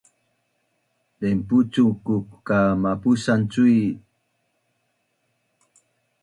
Denpucun 1.19 1.89
ku 2.05 2.15
ka 2.47 2.59
mapusan 2.81 3.41
cui 3.51 3.79